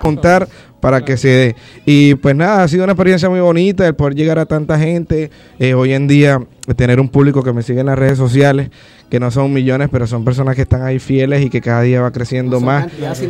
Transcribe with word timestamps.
contar 0.00 0.48
para 0.80 1.04
que 1.04 1.16
se 1.16 1.28
dé. 1.28 1.56
Y 1.84 2.14
pues 2.16 2.34
nada, 2.34 2.62
ha 2.62 2.68
sido 2.68 2.84
una 2.84 2.92
experiencia 2.92 3.28
muy 3.28 3.40
bonita 3.40 3.86
el 3.86 3.94
poder 3.94 4.14
llegar 4.14 4.38
a 4.38 4.46
tanta 4.46 4.78
gente. 4.78 5.30
Eh, 5.58 5.74
hoy 5.74 5.92
en 5.92 6.08
día, 6.08 6.40
tener 6.76 7.00
un 7.00 7.08
público 7.08 7.42
que 7.42 7.52
me 7.52 7.62
sigue 7.62 7.80
en 7.80 7.86
las 7.86 7.98
redes 7.98 8.18
sociales, 8.18 8.70
que 9.10 9.20
no 9.20 9.30
son 9.30 9.52
millones, 9.52 9.88
pero 9.92 10.06
son 10.06 10.24
personas 10.24 10.56
que 10.56 10.62
están 10.62 10.82
ahí 10.82 10.98
fieles 10.98 11.44
y 11.44 11.50
que 11.50 11.60
cada 11.60 11.82
día 11.82 12.00
va 12.00 12.10
creciendo 12.10 12.60
más. 12.60 12.86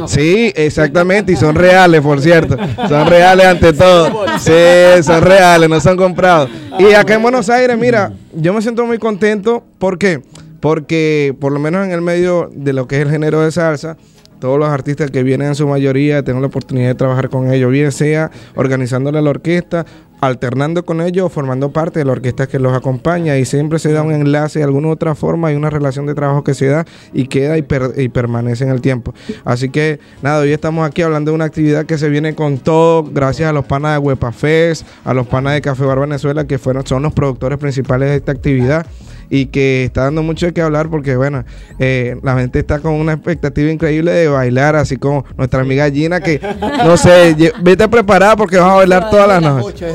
Sí, 0.06 0.52
exactamente, 0.54 1.32
y 1.32 1.36
son 1.36 1.54
reales, 1.54 2.00
por 2.00 2.20
cierto. 2.20 2.56
Son 2.88 3.06
reales 3.06 3.46
ante 3.46 3.72
todo. 3.72 4.26
Sí, 4.38 5.02
son 5.02 5.22
reales, 5.22 5.68
no 5.68 5.80
son 5.80 5.96
comprados. 5.96 6.50
Y 6.78 6.92
acá 6.94 7.14
en 7.14 7.22
Buenos 7.22 7.50
Aires, 7.50 7.76
mira, 7.76 8.12
yo 8.34 8.52
me 8.52 8.62
siento 8.62 8.86
muy 8.86 8.98
contento. 8.98 9.64
¿Por 9.78 9.98
qué? 9.98 10.22
Porque 10.60 11.34
por 11.40 11.52
lo 11.52 11.58
menos 11.58 11.86
en 11.86 11.92
el 11.92 12.02
medio 12.02 12.50
de 12.54 12.74
lo 12.74 12.86
que 12.86 12.96
es 12.96 13.02
el 13.02 13.10
género 13.10 13.40
de 13.40 13.50
salsa, 13.50 13.96
todos 14.40 14.58
los 14.58 14.68
artistas 14.68 15.10
que 15.10 15.22
vienen 15.22 15.48
en 15.48 15.54
su 15.54 15.68
mayoría, 15.68 16.24
tengo 16.24 16.40
la 16.40 16.48
oportunidad 16.48 16.88
de 16.88 16.94
trabajar 16.94 17.28
con 17.28 17.52
ellos, 17.52 17.70
bien 17.70 17.92
sea 17.92 18.30
organizándole 18.56 19.22
la 19.22 19.30
orquesta, 19.30 19.86
alternando 20.20 20.84
con 20.84 21.00
ellos 21.00 21.32
formando 21.32 21.70
parte 21.72 21.98
de 21.98 22.04
la 22.04 22.12
orquesta 22.12 22.46
que 22.46 22.58
los 22.58 22.72
acompaña 22.74 23.36
y 23.38 23.44
siempre 23.44 23.78
se 23.78 23.92
da 23.92 24.02
un 24.02 24.12
enlace 24.12 24.58
de 24.58 24.64
alguna 24.64 24.88
u 24.88 24.90
otra 24.90 25.14
forma, 25.14 25.48
hay 25.48 25.56
una 25.56 25.70
relación 25.70 26.06
de 26.06 26.14
trabajo 26.14 26.44
que 26.44 26.54
se 26.54 26.66
da 26.66 26.84
y 27.12 27.26
queda 27.26 27.56
y, 27.56 27.62
permanece 28.08 28.64
en 28.64 28.70
el 28.70 28.80
tiempo. 28.80 29.14
Así 29.44 29.70
que 29.70 30.00
nada, 30.22 30.40
hoy 30.40 30.52
estamos 30.52 30.86
aquí 30.86 31.02
hablando 31.02 31.30
de 31.30 31.34
una 31.36 31.44
actividad 31.46 31.86
que 31.86 31.98
se 31.98 32.08
viene 32.08 32.34
con 32.34 32.58
todo, 32.58 33.04
gracias 33.04 33.48
a 33.48 33.52
los 33.52 33.64
panas 33.64 33.92
de 33.92 33.98
Huepa 33.98 34.32
Fest, 34.32 34.86
a 35.04 35.14
los 35.14 35.26
panas 35.26 35.54
de 35.54 35.60
Café 35.60 35.84
Bar 35.84 36.00
Venezuela, 36.00 36.46
que 36.46 36.58
fueron, 36.58 36.86
son 36.86 37.02
los 37.02 37.12
productores 37.12 37.58
principales 37.58 38.10
de 38.10 38.16
esta 38.16 38.32
actividad 38.32 38.86
y 39.30 39.46
que 39.46 39.84
está 39.84 40.02
dando 40.04 40.22
mucho 40.22 40.46
de 40.46 40.52
qué 40.52 40.60
hablar 40.60 40.90
porque, 40.90 41.16
bueno, 41.16 41.44
eh, 41.78 42.16
la 42.22 42.36
gente 42.36 42.58
está 42.58 42.80
con 42.80 42.92
una 42.92 43.12
expectativa 43.12 43.70
increíble 43.70 44.10
de 44.10 44.28
bailar, 44.28 44.74
así 44.74 44.96
como 44.96 45.24
nuestra 45.36 45.60
amiga 45.60 45.88
Gina, 45.90 46.20
que 46.20 46.40
no 46.84 46.96
sé, 46.96 47.36
vete 47.62 47.88
preparada 47.88 48.36
porque 48.36 48.58
vas 48.58 48.70
a 48.70 48.74
bailar 48.74 49.08
todas 49.10 49.28
las 49.28 49.42
noches. 49.42 49.94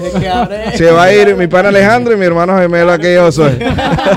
Se 0.75 0.89
va 0.91 1.03
a 1.03 1.13
ir 1.13 1.35
mi 1.37 1.47
pan 1.47 1.65
Alejandro 1.65 2.13
y 2.13 2.17
mi 2.17 2.25
hermano 2.25 2.57
gemelo 2.57 2.97
que 2.97 3.13
yo 3.13 3.31
soy. 3.31 3.59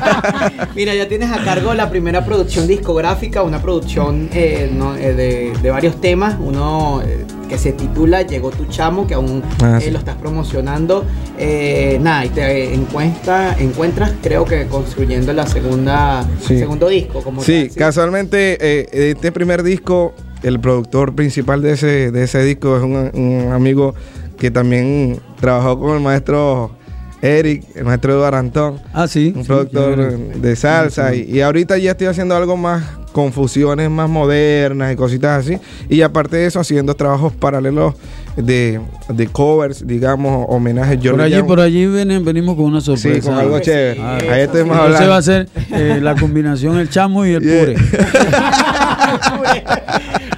Mira, 0.77 0.95
ya 0.95 1.09
tienes 1.09 1.31
a 1.33 1.43
cargo 1.45 1.75
la 1.75 1.91
primera 1.91 2.25
producción 2.25 2.69
discográfica, 2.69 3.43
una 3.43 3.61
producción 3.61 4.29
eh, 4.33 4.71
eh, 5.01 5.13
de, 5.15 5.53
de, 5.61 5.71
varios 5.71 6.01
temas, 6.01 6.37
uno 6.39 7.03
que 7.49 7.59
se 7.59 7.73
titula 7.73 8.23
Llegó 8.23 8.51
tu 8.51 8.67
chamo, 8.67 9.07
que 9.07 9.15
aún 9.15 9.43
ah, 9.63 9.79
lo 9.91 9.99
estás 9.99 10.17
promocionando. 10.17 11.05
nada, 12.01 12.25
y 12.25 12.29
te 12.29 12.75
encuentra, 12.75 13.57
encuentras, 13.59 14.13
creo 14.23 14.45
que 14.45 14.67
construyendo 14.67 15.33
la 15.33 15.47
segunda 15.47 16.27
segundo 16.41 16.89
disco. 16.89 17.23
Como 17.23 17.43
sí, 17.43 17.71
casualmente 17.75 18.59
eh, 18.61 19.11
este 19.11 19.33
primer 19.33 19.63
disco, 19.63 20.15
el 20.43 20.61
productor 20.61 21.15
principal 21.15 21.63
de 21.63 21.73
ese, 21.73 22.11
de 22.11 22.25
ese 22.25 22.43
disco 22.43 22.77
es 22.77 22.83
un, 22.83 23.51
amigo 23.53 23.95
que 24.37 24.51
también 24.51 25.21
trabajó 25.41 25.79
con 25.81 25.97
el 25.97 26.03
maestro 26.03 26.71
Eric, 27.23 27.65
el 27.75 27.85
maestro 27.85 28.13
Eduardo 28.13 28.39
Antón. 28.39 28.81
Ah, 28.93 29.09
sí. 29.09 29.33
Un 29.35 29.45
productor 29.45 30.17
de 30.17 30.57
salsa. 30.57 31.15
Y, 31.15 31.23
y, 31.23 31.41
ahorita 31.41 31.77
ya 31.79 31.93
estoy 31.93 32.07
haciendo 32.07 32.37
algo 32.37 32.57
más 32.57 32.98
confusiones 33.19 33.91
más 33.91 34.09
modernas 34.09 34.93
y 34.93 34.97
cositas 34.97 35.45
así. 35.45 35.59
Y 35.89 36.03
aparte 36.03 36.37
de 36.37 36.47
eso, 36.47 36.61
haciendo 36.61 36.95
trabajos 36.95 37.33
paralelos 37.33 37.97
de, 38.37 38.81
covers, 39.33 39.85
digamos, 39.85 40.47
homenajes. 40.49 41.01
Yo 41.01 41.11
por 41.11 41.23
allí, 41.23 41.43
por 41.43 41.59
allí 41.59 41.85
venimos 41.87 42.55
con 42.55 42.67
una 42.67 42.81
sorpresa. 42.81 43.21
Sí, 43.21 43.21
con 43.21 43.37
algo 43.37 43.59
chévere. 43.59 44.01
Ahí 44.01 44.43
estamos 44.43 44.77
hablando. 44.77 45.03
Entonces 45.03 45.11
va 45.11 45.17
a 45.17 45.23
ser 45.23 45.49
eh, 45.73 45.99
la 46.01 46.15
combinación 46.15 46.79
el 46.79 46.89
chamo 46.91 47.27
y 47.27 47.33
el 47.33 47.43
pure. 47.43 47.75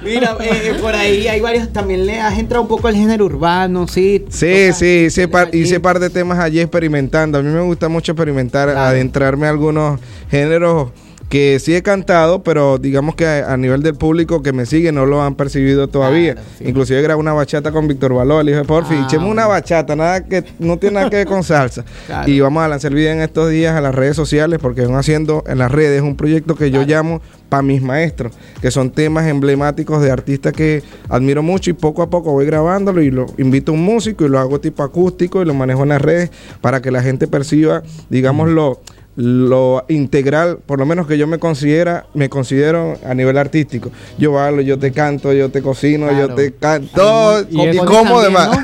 Mira, 0.03 0.35
eh, 0.41 0.73
por 0.81 0.95
ahí 0.95 1.27
hay 1.27 1.39
varios, 1.39 1.71
también 1.71 2.07
le 2.07 2.19
has 2.19 2.39
entrado 2.39 2.63
un 2.63 2.67
poco 2.67 2.87
al 2.87 2.95
género 2.95 3.25
urbano, 3.25 3.87
¿sí? 3.87 4.25
Sí, 4.29 4.73
sí, 4.73 5.03
hice 5.05 5.27
par, 5.27 5.53
hice 5.53 5.79
par 5.79 5.99
de 5.99 6.09
temas 6.09 6.39
allí 6.39 6.59
experimentando. 6.59 7.37
A 7.37 7.43
mí 7.43 7.49
me 7.49 7.61
gusta 7.61 7.89
mucho 7.89 8.13
experimentar, 8.13 8.69
adentrarme 8.69 9.45
a 9.45 9.51
algunos 9.51 9.99
géneros 10.31 10.89
que 11.31 11.59
sí 11.59 11.73
he 11.73 11.81
cantado, 11.81 12.43
pero 12.43 12.77
digamos 12.77 13.15
que 13.15 13.25
a, 13.25 13.55
nivel 13.55 13.81
del 13.81 13.95
público 13.95 14.43
que 14.43 14.51
me 14.51 14.65
sigue 14.65 14.91
no 14.91 15.05
lo 15.05 15.23
han 15.23 15.35
percibido 15.35 15.87
todavía. 15.87 16.35
Inclusive 16.59 17.01
grabé 17.01 17.21
una 17.21 17.31
bachata 17.31 17.71
con 17.71 17.87
Víctor 17.87 18.13
Valor, 18.13 18.43
le 18.43 18.51
dije, 18.51 18.65
por 18.65 18.85
fin, 18.85 19.05
ah, 19.09 19.17
una 19.25 19.47
bachata, 19.47 19.95
nada 19.95 20.25
que 20.25 20.43
no 20.59 20.77
tiene 20.77 20.95
nada 20.95 21.09
que 21.09 21.15
ver 21.15 21.27
con 21.27 21.43
salsa. 21.43 21.85
Y 22.27 22.41
vamos 22.41 22.61
a 22.63 22.67
lanzar 22.67 22.91
el 22.91 22.95
video 22.97 23.13
en 23.13 23.21
estos 23.21 23.49
días 23.49 23.77
a 23.77 23.79
las 23.79 23.95
redes 23.95 24.17
sociales 24.17 24.59
porque 24.61 24.85
van 24.85 24.95
haciendo 24.95 25.41
en 25.47 25.57
las 25.57 25.71
redes 25.71 26.01
un 26.01 26.17
proyecto 26.17 26.55
que 26.55 26.69
yo 26.69 26.83
llamo 26.83 27.21
para 27.47 27.63
mis 27.63 27.81
maestros, 27.81 28.33
que 28.61 28.69
son 28.69 28.91
temas 28.91 29.25
emblemáticos 29.27 30.01
de 30.01 30.11
artistas 30.11 30.51
que 30.51 30.83
admiro 31.07 31.43
mucho 31.43 31.69
y 31.69 31.73
poco 31.73 32.01
a 32.01 32.09
poco 32.09 32.33
voy 32.33 32.45
grabándolo 32.45 33.01
y 33.01 33.09
lo 33.09 33.27
invito 33.37 33.71
a 33.71 33.75
un 33.75 33.83
músico 33.83 34.25
y 34.25 34.29
lo 34.29 34.37
hago 34.37 34.59
tipo 34.59 34.83
acústico 34.83 35.41
y 35.41 35.45
lo 35.45 35.53
manejo 35.53 35.83
en 35.83 35.89
las 35.89 36.01
redes 36.01 36.29
para 36.59 36.81
que 36.81 36.91
la 36.91 37.01
gente 37.01 37.27
perciba, 37.27 37.83
digámoslo, 38.09 38.81
lo 39.15 39.85
integral, 39.89 40.59
por 40.65 40.79
lo 40.79 40.85
menos 40.85 41.05
que 41.05 41.17
yo 41.17 41.27
me 41.27 41.37
considera, 41.37 42.05
me 42.13 42.29
considero 42.29 42.97
a 43.05 43.13
nivel 43.13 43.37
artístico. 43.37 43.91
Yo 44.17 44.39
hablo, 44.39 44.61
yo 44.61 44.79
te 44.79 44.91
canto, 44.91 45.33
yo 45.33 45.49
te 45.49 45.61
cocino, 45.61 46.11
yo 46.17 46.33
te 46.33 46.53
canto 46.53 47.41
y, 47.49 47.77
como 47.77 48.21
demás. 48.21 48.59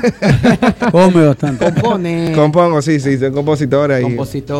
Come 0.90 1.26
bastante. 1.26 1.64
Compone. 1.66 2.32
Compongo, 2.34 2.80
sí, 2.82 2.98
sí, 3.00 3.18
soy 3.18 3.30
compositor 3.30 3.92
ahí. 3.92 4.16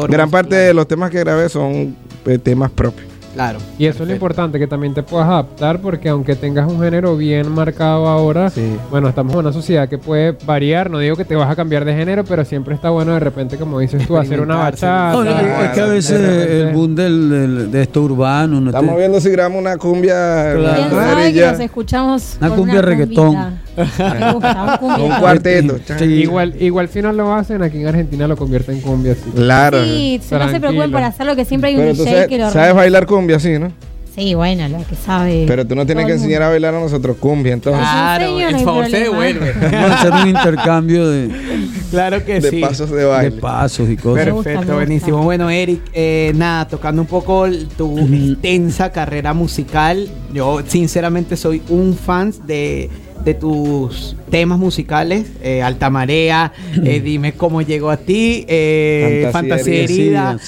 Gran 0.09 0.31
parte 0.31 0.55
de 0.55 0.75
los 0.75 0.87
temas 0.87 1.11
que 1.11 1.21
grabé 1.21 1.49
son 1.49 1.97
eh, 2.27 2.39
temas 2.39 2.71
propios. 2.71 3.18
Claro. 3.35 3.59
Y 3.79 3.87
eso 3.87 4.03
es 4.03 4.09
lo 4.09 4.15
importante, 4.15 4.59
que 4.59 4.67
también 4.67 4.95
te 4.95 5.03
puedas 5.03 5.29
adaptar, 5.29 5.81
porque 5.81 6.09
aunque 6.09 6.35
tengas 6.35 6.71
un 6.71 6.81
género 6.81 7.17
bien 7.17 7.51
marcado 7.51 8.09
ahora, 8.09 8.51
bueno, 8.91 9.09
estamos 9.09 9.33
en 9.35 9.39
una 9.41 9.53
sociedad 9.53 9.89
que 9.89 9.99
puede 9.99 10.37
variar, 10.45 10.91
no 10.91 10.99
digo 10.99 11.17
que 11.17 11.25
te 11.25 11.37
vas 11.37 11.51
a 11.51 11.57
cambiar 11.57 11.85
de 11.85 11.95
género, 11.95 12.25
pero 12.25 12.45
siempre 12.45 12.75
está 12.75 12.91
bueno 12.91 13.13
de 13.13 13.21
repente, 13.21 13.57
como 13.57 13.79
dices 13.79 14.07
tú, 14.07 14.17
hacer 14.17 14.41
una 14.41 14.57
bachata. 14.57 15.65
es 15.65 15.71
que 15.71 15.81
a 15.81 15.87
veces 15.87 16.21
el 16.21 16.73
boom 16.73 16.95
del, 16.95 17.71
de 17.71 17.83
esto 17.83 18.03
urbano... 18.03 18.61
No 18.61 18.71
estamos 18.71 18.97
viendo 18.97 19.21
si 19.21 19.31
grabamos 19.31 19.61
una 19.61 19.77
cumbia... 19.77 20.55
Claro. 20.55 21.63
escuchamos 21.63 22.37
una 22.41 22.51
cumbia 22.51 22.83
reggaetón. 22.83 23.68
Un 24.81 25.21
cuarteto. 25.21 25.79
Igual, 26.05 26.55
igual 26.61 26.89
si 26.89 27.03
no 27.03 27.13
lo 27.13 27.33
hacen, 27.35 27.63
aquí 27.63 27.79
en 27.79 27.89
Argentina 27.89 28.27
lo 28.27 28.37
convierten 28.37 28.77
en 28.77 28.81
cumbia. 28.81 29.13
Así. 29.13 29.31
Claro. 29.35 29.85
Sí, 29.85 30.21
no 30.31 30.51
se 30.51 30.61
preocupen 30.61 30.91
por 30.91 31.03
hacerlo, 31.03 31.37
que 31.37 31.45
siempre 31.45 31.71
hay 31.71 31.77
un 31.77 31.97
DJ 31.97 32.27
que 32.29 32.39
lo 32.39 32.51
¿Sabes 32.51 32.75
bailar 32.75 33.07
cumbia 33.07 33.37
así, 33.37 33.59
no? 33.59 33.73
Sí, 34.19 34.35
bueno, 34.35 34.69
lo 34.69 34.85
que 34.85 34.97
sabe. 34.97 35.45
Pero 35.47 35.65
tú 35.65 35.77
no 35.77 35.87
tienes 35.87 36.05
que 36.05 36.13
enseñar 36.15 36.43
a 36.43 36.49
bailar 36.49 36.75
a 36.75 36.81
nosotros 36.81 37.19
cumbia, 37.19 37.53
entonces. 37.53 37.81
Claro, 37.81 38.41
el 38.41 38.59
favor 38.59 38.91
se 38.91 38.99
devuelve. 38.99 39.53
Vamos 39.53 39.91
a 39.91 39.95
hacer 39.95 40.13
un 40.13 40.29
intercambio 40.29 41.09
de. 41.09 41.31
Claro 41.93 42.25
que 42.25 42.43
sí. 42.43 42.57
De 42.57 42.61
pasos 42.61 42.91
de 42.91 43.05
baile. 43.05 43.37
De 43.37 43.41
pasos 43.41 43.89
y 43.89 43.97
cosas. 43.97 44.25
Perfecto, 44.25 44.75
buenísimo. 44.75 45.23
Bueno, 45.23 45.49
Eric, 45.49 45.83
eh, 45.93 46.33
nada, 46.35 46.67
tocando 46.67 47.01
un 47.01 47.07
poco 47.07 47.47
tu 47.77 47.97
intensa 47.97 48.91
carrera 48.91 49.35
musical. 49.35 50.09
Yo, 50.35 50.63
sinceramente, 50.67 51.37
soy 51.37 51.63
un 51.69 51.95
fan 51.95 52.35
de 52.45 52.91
de 53.25 53.35
tus 53.35 54.17
temas 54.31 54.59
musicales, 54.59 55.27
eh, 55.43 55.63
Alta 55.63 55.91
Marea, 55.91 56.53
eh, 56.85 57.01
Dime 57.05 57.33
cómo 57.33 57.63
llegó 57.63 57.91
a 57.91 57.97
ti, 57.97 58.45
eh, 58.49 59.29
Fantasía, 59.33 59.85
Herida, 59.85 60.39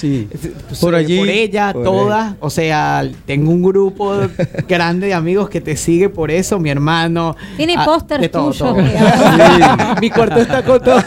por 0.79 0.95
allí, 0.95 1.17
por 1.17 1.29
ella, 1.29 1.73
todas, 1.73 2.35
o 2.39 2.49
sea, 2.49 3.07
tengo 3.25 3.51
un 3.51 3.61
grupo 3.61 4.13
grande 4.67 5.07
de 5.07 5.13
amigos 5.13 5.49
que 5.49 5.61
te 5.61 5.75
sigue 5.75 6.09
por 6.09 6.31
eso, 6.31 6.59
mi 6.59 6.69
hermano. 6.69 7.35
Tiene 7.57 7.75
ah, 7.77 7.85
póster 7.85 8.29
tuyo. 8.29 8.75
Mi 10.01 10.09
cuarto 10.09 10.39
está 10.39 10.63
con 10.63 10.81
todo. 10.81 11.01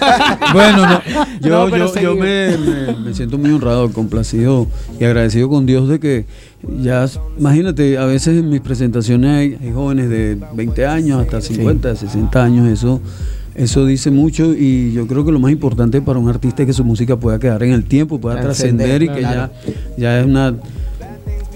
bueno, 0.52 1.00
yo, 1.40 1.68
yo, 2.00 2.14
me, 2.16 2.56
me 3.04 3.14
siento 3.14 3.38
muy 3.38 3.50
honrado, 3.50 3.90
complacido 3.92 4.66
y 4.98 5.04
agradecido 5.04 5.48
con 5.48 5.66
Dios 5.66 5.88
de 5.88 6.00
que 6.00 6.24
ya, 6.82 7.06
imagínate, 7.38 7.98
a 7.98 8.04
veces 8.04 8.38
en 8.38 8.48
mis 8.48 8.60
presentaciones 8.60 9.30
hay, 9.60 9.72
jóvenes 9.72 10.08
de 10.08 10.38
20 10.54 10.86
años 10.86 11.20
hasta 11.20 11.40
50, 11.40 11.96
60 11.96 12.44
años, 12.44 12.68
eso, 12.68 13.00
eso 13.54 13.86
dice 13.86 14.10
mucho 14.10 14.54
y 14.54 14.92
yo 14.92 15.06
creo 15.06 15.24
que 15.24 15.32
lo 15.32 15.40
más 15.40 15.52
importante 15.52 16.00
para 16.00 16.18
un 16.18 16.28
artista 16.28 16.62
es 16.62 16.66
que 16.66 16.72
su 16.72 16.84
música 16.84 17.16
pueda 17.16 17.38
quedar 17.38 17.62
en 17.62 17.72
el 17.72 17.84
tiempo, 17.84 18.20
pueda 18.20 18.40
trascender 18.40 19.02
y 19.02 19.08
que 19.08 19.22
ya, 19.22 19.50
ya 19.96 20.20
es 20.20 20.26
una 20.26 20.54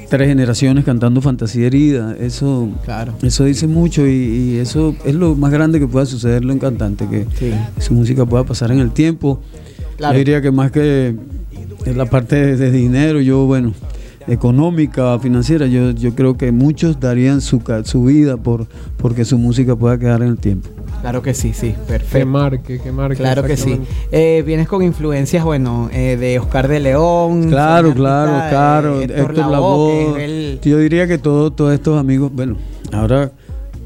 tres 0.08 0.28
generaciones 0.28 0.84
cantando 0.84 1.20
Fantasía 1.20 1.66
Herida. 1.66 2.16
Eso, 2.19 2.69
claro. 2.84 3.14
eso 3.22 3.44
dice 3.44 3.66
mucho 3.66 4.06
y, 4.06 4.56
eso 4.58 4.94
es 5.04 5.14
lo 5.14 5.34
más 5.37 5.52
grande 5.52 5.78
que 5.78 5.87
pueda 5.87 6.06
sucederle 6.06 6.50
a 6.50 6.54
un 6.54 6.61
cantante, 6.61 7.06
que 7.08 7.54
su 7.78 7.94
música 7.94 8.25
pueda 8.26 8.44
pasar 8.44 8.72
en 8.72 8.81
el 8.81 8.90
tiempo. 8.90 9.40
Yo 9.99 10.12
diría 10.12 10.40
que 10.40 10.50
más 10.50 10.70
que 10.70 11.14
la 11.84 12.06
parte 12.06 12.56
de 12.56 12.70
dinero, 12.70 13.20
yo, 13.20 13.46
bueno, 13.46 13.75
económica, 14.28 15.19
financiera, 15.19 15.66
yo, 15.66 15.90
yo 15.90 16.14
creo 16.14 16.36
que 16.36 16.52
muchos 16.52 17.00
darían 17.00 17.40
su, 17.40 17.62
su 17.84 18.04
vida 18.04 18.36
por 18.36 18.66
porque 18.98 19.25
su 19.25 19.38
música 19.38 19.75
pueda 19.75 19.98
quedar 19.98 20.22
en 20.22 20.28
el 20.28 20.38
tiempo. 20.38 20.69
Claro 21.00 21.22
que 21.22 21.32
sí, 21.32 21.52
sí, 21.52 21.75
perfecto. 21.86 22.19
Que 22.19 22.25
marque, 22.25 22.80
que 22.80 22.92
marque. 22.92 23.16
Claro 23.16 23.44
que 23.44 23.56
sí. 23.56 23.80
Eh, 24.10 24.42
vienes 24.44 24.66
con 24.66 24.82
influencias, 24.82 25.44
bueno, 25.44 25.88
eh, 25.92 26.16
de 26.19 26.38
Oscar 26.38 26.69
de 26.69 26.80
León. 26.80 27.48
Claro, 27.48 27.94
claro, 27.94 28.48
claro. 28.50 29.00
Héctor, 29.00 29.36
Lavoe. 29.36 30.58
Yo 30.62 30.78
diría 30.78 31.06
que 31.06 31.19
todo, 31.19 31.52
todos 31.52 31.72
estos 31.72 31.98
amigos, 31.98 32.32
bueno, 32.34 32.56
ahora 32.92 33.30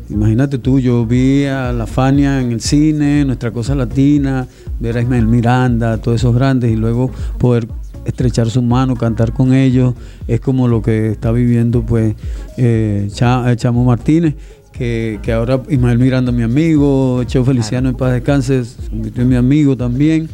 imagínate 0.09 0.59
tú, 0.59 0.79
yo 0.79 1.06
vi 1.06 1.44
a 1.44 1.73
La 1.73 1.87
Fania 1.87 2.41
en 2.41 2.53
el 2.53 2.61
cine, 2.61 3.25
Nuestra 3.25 3.50
Cosa 3.50 3.75
Latina, 3.75 4.47
ver 4.81 4.99
a 4.99 5.03
Ismael 5.03 5.27
Miranda, 5.27 5.99
todos 5.99 6.21
esos 6.21 6.35
grandes 6.35 6.71
y 6.71 6.77
luego 6.77 7.11
poder 7.39 7.67
estrechar 8.05 8.51
su 8.51 8.63
mano, 8.63 8.97
cantar 8.97 9.33
con 9.33 9.55
ellos, 9.55 9.95
es 10.27 10.41
como 10.41 10.69
lo 10.69 10.83
que 10.83 11.11
está 11.11 11.33
viviendo 11.33 11.83
pues 11.83 12.15
eh, 12.57 13.09
Chamo 13.13 13.85
Martínez 13.85 14.35
que, 14.73 15.33
ahora 15.33 15.63
Ismael 15.69 15.99
Miranda, 15.99 16.33
mi 16.33 16.43
amigo, 16.43 17.23
Cheo 17.25 17.45
Feliciano 17.45 17.91
en 17.91 17.95
paz 17.95 18.13
descanse, 18.13 18.65
se 18.65 18.89
convirtió 18.89 19.23
en 19.23 19.29
mi 19.29 19.37
amigo 19.37 19.77
también. 19.77 20.29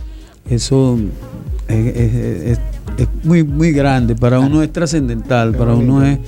Eso 0.49 0.99
es, 1.69 2.59
muy, 3.23 3.45
muy 3.45 3.73
grande, 3.73 4.15
para 4.17 4.41
uno 4.41 4.63
es 4.63 4.73
trascendental, 4.73 5.55
para 5.55 5.75
uno 5.75 6.05
es, 6.05 6.19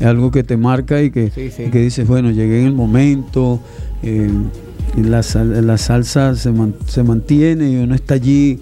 algo 0.00 0.32
que 0.32 0.42
te 0.42 0.56
marca 0.56 1.00
y 1.00 1.10
que, 1.12 1.30
que 1.30 1.78
dices, 1.78 2.06
bueno, 2.06 2.30
llegué 2.32 2.60
en 2.60 2.66
el 2.66 2.72
momento, 2.72 3.60
eh, 4.02 4.28
la, 4.96 5.22
la, 5.60 5.78
salsa 5.78 6.34
se, 6.34 6.52
se 6.86 7.02
mantiene 7.04 7.70
y 7.70 7.76
uno 7.76 7.94
está 7.94 8.14
allí 8.14 8.58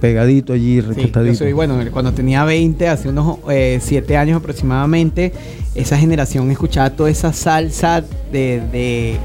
pegadito 0.00 0.52
allí, 0.52 0.80
recostadito. 0.80 1.44
Sí, 1.44 1.52
bueno, 1.52 1.78
cuando 1.92 2.12
tenía 2.12 2.44
20, 2.44 2.88
hace 2.88 3.08
unos 3.08 3.38
7 3.46 4.12
eh, 4.12 4.16
años 4.16 4.38
aproximadamente, 4.38 5.32
esa 5.74 5.98
generación 5.98 6.50
escuchaba 6.50 6.90
toda 6.90 7.10
esa 7.10 7.32
salsa 7.32 8.02
de, 8.32 8.62
de 8.72 9.16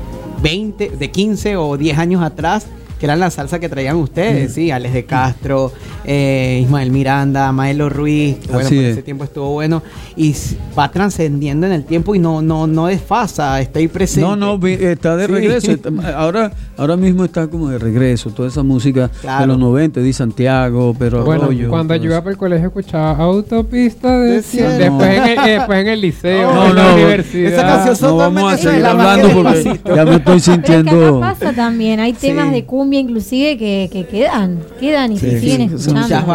20, 0.41 0.91
de 0.97 1.11
15 1.11 1.57
o 1.57 1.77
10 1.77 1.97
años 1.97 2.23
atrás 2.23 2.67
que 2.99 3.05
eran 3.05 3.19
la 3.19 3.31
salsa 3.31 3.59
que 3.59 3.69
traían 3.69 3.95
ustedes, 3.95 4.51
mm. 4.51 4.53
sí, 4.53 4.71
Alex 4.71 4.93
de 4.93 5.05
Castro, 5.05 5.71
eh, 6.03 6.59
Ismael 6.63 6.91
Miranda, 6.91 7.51
Maelo 7.53 7.89
Ruiz, 7.89 8.37
bueno, 8.51 8.67
por 8.67 8.73
ese 8.73 9.03
tiempo 9.03 9.23
estuvo 9.23 9.51
bueno, 9.51 9.81
y 10.17 10.35
va 10.77 10.91
trascendiendo 10.91 11.65
en 11.65 11.73
el 11.73 11.85
tiempo 11.85 12.13
y 12.13 12.19
no, 12.19 12.41
no, 12.41 12.67
no 12.67 12.87
desfasa, 12.87 13.61
está 13.61 13.79
ahí 13.79 13.87
presente. 13.87 14.27
No, 14.27 14.35
no, 14.35 14.67
está 14.67 15.15
de 15.15 15.27
regreso, 15.27 15.71
ahora, 16.15 16.51
ahora 16.75 16.97
mismo 16.97 17.23
está 17.23 17.47
como 17.47 17.69
de 17.69 17.79
regreso, 17.79 18.31
toda 18.31 18.49
esa 18.49 18.63
música 18.63 19.09
de 19.39 19.47
los 19.47 19.57
90, 19.57 20.01
de 20.01 20.13
Santiago, 20.13 20.93
pero 20.99 21.23
bueno, 21.23 21.49
cuando 21.69 21.95
yo 21.95 22.05
iba 22.05 22.19
para 22.19 22.31
el 22.31 22.37
colegio 22.37 22.67
escuchaba 22.67 23.11
Autopista 23.11 24.19
de, 24.19 24.41
después, 24.41 25.17
en 25.17 25.23
el, 25.23 25.45
después 25.45 25.79
en 25.79 25.87
el 25.87 26.01
liceo, 26.01 26.53
no, 26.53 26.67
en 26.67 26.75
la 26.75 26.93
universidad. 26.93 27.53
Esa 27.53 27.61
canción 27.61 28.11
no 28.11 28.17
vamos 28.17 28.53
a 28.53 28.57
seguir 28.57 28.85
hablando 28.85 29.29
porque 29.29 29.79
ya 29.95 30.05
me 30.05 30.15
estoy 30.15 30.39
sintiendo. 30.41 31.21
pasa 31.21 31.53
también, 31.53 32.01
hay 32.01 32.11
temas 32.11 32.51
de 32.51 32.65
cumbia 32.65 32.88
inclusive 32.97 33.57
que, 33.57 34.07
quedan, 34.09 34.59
quedan 34.79 35.11
y 35.13 35.19
se 35.19 35.39
siguen 35.39 35.61
escuchando. 35.61 36.33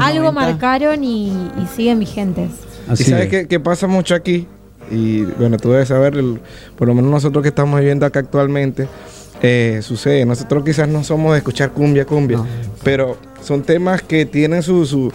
Algo 0.00 0.32
marcaron 0.32 1.02
y, 1.04 1.32
siguen 1.74 1.98
vigentes. 1.98 2.50
Así 2.88 3.04
¿Y 3.04 3.06
sabes 3.06 3.46
qué, 3.46 3.60
pasa 3.60 3.86
mucho 3.86 4.14
aquí? 4.14 4.46
Y 4.90 5.22
bueno, 5.22 5.56
tú 5.56 5.70
debes 5.70 5.88
saber, 5.88 6.14
por 6.76 6.88
lo 6.88 6.94
menos 6.94 7.10
nosotros 7.10 7.42
que 7.42 7.48
estamos 7.48 7.78
viviendo 7.78 8.04
acá 8.04 8.20
actualmente, 8.20 8.88
eh, 9.40 9.80
sucede. 9.82 10.24
Nosotros 10.26 10.64
quizás 10.64 10.88
no 10.88 11.02
somos 11.04 11.32
de 11.32 11.38
escuchar 11.38 11.70
cumbia, 11.70 12.04
cumbia, 12.04 12.40
pero 12.82 13.16
son 13.42 13.62
temas 13.62 14.02
que 14.02 14.26
tienen 14.26 14.62
su, 14.62 14.84
su, 14.84 15.12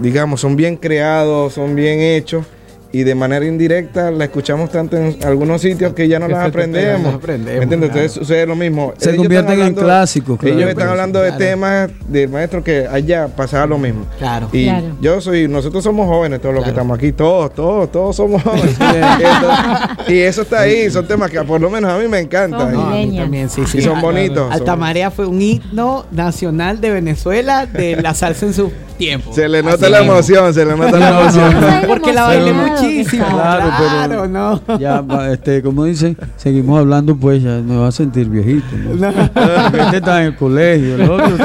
digamos, 0.00 0.40
son 0.40 0.56
bien 0.56 0.76
creados, 0.76 1.54
son 1.54 1.74
bien 1.74 2.00
hechos 2.00 2.44
y 2.90 3.02
de 3.02 3.14
manera 3.14 3.44
indirecta 3.44 4.10
la 4.10 4.24
escuchamos 4.24 4.70
tanto 4.70 4.96
en 4.96 5.18
algunos 5.24 5.60
sitios 5.60 5.92
que 5.92 6.08
ya 6.08 6.18
no 6.18 6.28
las 6.28 6.48
aprendemos. 6.48 7.14
aprendemos. 7.14 7.62
entiendes? 7.62 7.90
Entonces 7.90 8.12
sucede 8.12 8.46
lo 8.46 8.56
mismo. 8.56 8.94
Se 8.96 9.14
convierten 9.14 9.60
en 9.60 9.74
clásicos. 9.74 10.38
ellos 10.42 10.70
están 10.70 10.88
hablando 10.88 11.20
de 11.20 11.32
temas 11.32 11.90
del 12.08 12.28
maestro 12.28 12.64
que 12.64 12.86
allá 12.86 13.28
pasaba 13.28 13.66
lo 13.66 13.78
mismo. 13.78 14.06
Claro. 14.18 14.48
Y 14.52 14.70
yo 15.00 15.20
soy, 15.20 15.48
nosotros 15.48 15.84
somos 15.84 16.06
jóvenes, 16.06 16.40
todos 16.40 16.54
los 16.54 16.64
que 16.64 16.70
estamos 16.70 16.96
aquí, 16.96 17.12
todos, 17.12 17.52
todos, 17.52 17.92
todos 17.92 18.16
somos 18.16 18.42
jóvenes. 18.42 18.76
y 20.08 20.18
eso 20.20 20.42
está 20.42 20.60
ahí, 20.60 20.90
son 20.90 21.06
temas 21.06 21.30
que 21.30 21.42
por 21.42 21.60
lo 21.60 21.70
menos 21.70 21.90
a 21.92 21.98
mí 21.98 22.08
me 22.08 22.20
encantan. 22.20 22.72
también, 22.72 23.50
sí, 23.50 23.62
sí. 23.66 23.78
Y 23.78 23.82
son 23.82 24.00
bonitos. 24.00 24.50
Alta 24.50 24.76
Marea 24.76 25.10
fue 25.10 25.26
un 25.26 25.40
himno 25.40 26.06
nacional 26.10 26.80
de 26.80 26.90
Venezuela 26.90 27.66
de 27.66 27.96
la 27.96 28.14
salsa 28.14 28.46
en 28.46 28.54
su 28.54 28.72
tiempo. 28.98 29.32
Se 29.32 29.48
le 29.48 29.62
nota 29.62 29.88
la 29.88 30.00
emoción, 30.00 30.52
se 30.52 30.64
le 30.64 30.76
nota 30.76 30.98
la 30.98 31.08
emoción. 31.20 31.54
Porque 31.86 32.12
la 32.12 32.24
bailé 32.24 32.52
muchísimo. 32.52 33.26
Claro, 33.26 33.70
pero 33.78 34.28
no. 34.28 34.60
ya, 34.78 35.02
este, 35.32 35.62
como 35.62 35.84
dicen, 35.84 36.16
seguimos 36.36 36.80
hablando, 36.80 37.16
pues 37.16 37.42
ya 37.42 37.60
me 37.64 37.76
va 37.76 37.88
a 37.88 37.92
sentir 37.92 38.28
viejito. 38.28 38.66
¿no? 38.76 39.08
Este 39.08 39.96
estaba 39.96 40.20
en 40.20 40.26
el 40.26 40.36
colegio, 40.36 40.96
el 40.96 41.10
otro 41.10 41.36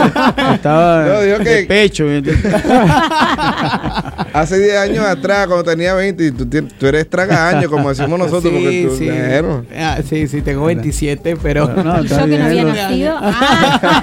estaba 0.53 1.05
no, 1.05 1.21
en 1.21 1.47
el 1.47 1.67
pecho. 1.67 2.03
Hace 4.33 4.59
10 4.59 4.77
años 4.77 5.05
atrás, 5.05 5.47
cuando 5.47 5.63
tenía 5.63 5.93
20, 5.93 6.25
y 6.25 6.31
tú, 6.31 6.47
tú 6.47 6.87
eres 6.87 7.09
tragaño, 7.09 7.69
como 7.69 7.89
decimos 7.89 8.17
nosotros, 8.17 8.51
sí, 8.51 8.51
porque 8.51 8.87
tú 8.89 8.97
sí. 8.97 9.09
Ah, 9.77 9.99
sí, 10.07 10.27
sí, 10.27 10.41
tengo 10.41 10.65
27, 10.65 11.37
pero... 11.41 11.67
No, 11.67 12.03
Yo 12.03 12.25
que 12.25 12.37
no 12.37 12.45
había 12.45 12.63
nacido. 12.63 13.19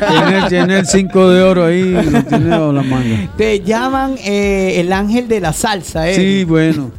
Tiene, 0.08 0.48
tiene 0.48 0.78
el 0.78 0.86
5 0.86 1.30
de 1.30 1.42
oro 1.42 1.64
ahí, 1.64 1.82
lo 1.82 2.22
tiene 2.24 2.50
bajo 2.50 2.72
la 2.72 2.82
manga. 2.82 3.28
Te 3.40 3.60
llaman 3.60 4.16
eh, 4.22 4.80
el 4.80 4.92
ángel 4.92 5.26
de 5.26 5.40
la 5.40 5.54
salsa, 5.54 6.10
¿eh? 6.10 6.14
Sí, 6.14 6.44
bueno. 6.44 6.90